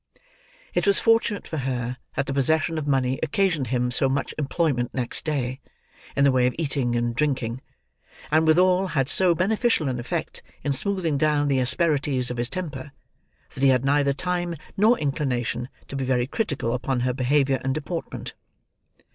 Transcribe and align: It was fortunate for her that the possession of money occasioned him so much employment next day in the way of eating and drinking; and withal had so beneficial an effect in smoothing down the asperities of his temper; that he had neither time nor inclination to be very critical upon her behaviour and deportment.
It 0.73 0.87
was 0.87 0.99
fortunate 0.99 1.45
for 1.47 1.57
her 1.57 1.97
that 2.15 2.25
the 2.25 2.33
possession 2.33 2.79
of 2.79 2.87
money 2.87 3.19
occasioned 3.21 3.67
him 3.67 3.91
so 3.91 4.09
much 4.09 4.33
employment 4.39 4.95
next 4.95 5.23
day 5.23 5.61
in 6.15 6.23
the 6.23 6.31
way 6.31 6.47
of 6.47 6.55
eating 6.57 6.95
and 6.95 7.15
drinking; 7.15 7.61
and 8.31 8.47
withal 8.47 8.87
had 8.87 9.07
so 9.07 9.35
beneficial 9.35 9.89
an 9.89 9.99
effect 9.99 10.41
in 10.63 10.73
smoothing 10.73 11.19
down 11.19 11.49
the 11.49 11.59
asperities 11.59 12.31
of 12.31 12.37
his 12.37 12.49
temper; 12.49 12.93
that 13.53 13.61
he 13.61 13.69
had 13.69 13.85
neither 13.85 14.11
time 14.11 14.55
nor 14.75 14.97
inclination 14.97 15.69
to 15.87 15.95
be 15.95 16.03
very 16.03 16.25
critical 16.25 16.73
upon 16.73 17.01
her 17.01 17.13
behaviour 17.13 17.61
and 17.63 17.75
deportment. 17.75 18.33